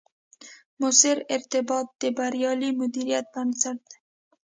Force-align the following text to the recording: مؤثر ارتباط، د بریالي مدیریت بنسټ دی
مؤثر 0.79 1.17
ارتباط، 1.35 1.87
د 2.01 2.03
بریالي 2.17 2.69
مدیریت 2.81 3.25
بنسټ 3.33 3.77
دی 3.89 3.97